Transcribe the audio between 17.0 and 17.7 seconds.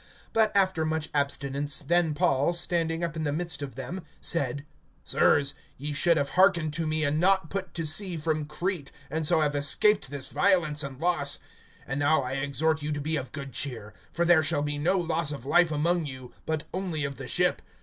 of the ship.